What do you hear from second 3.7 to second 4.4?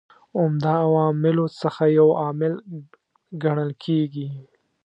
کیږي.